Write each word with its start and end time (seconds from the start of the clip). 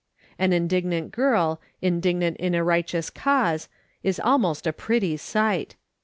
An 0.39 0.51
indignant 0.51 1.11
girl, 1.11 1.61
indignant 1.79 2.35
in 2.37 2.55
a 2.55 2.63
righteous 2.63 3.11
cause, 3.11 3.69
is 4.01 4.19
almost 4.19 4.65
a 4.65 4.73
pretty 4.73 5.15
sight. 5.15 5.75